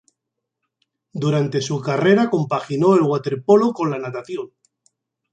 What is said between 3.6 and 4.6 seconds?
con la natación.